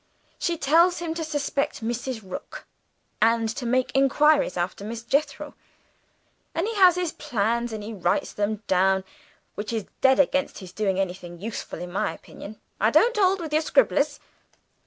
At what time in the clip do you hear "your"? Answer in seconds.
13.53-13.61